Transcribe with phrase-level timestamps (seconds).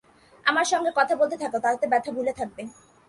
[0.45, 2.61] আমার সঙ্গে কথা বলতে থাকো, তাতে ব্যথা ভুলে থাকবে।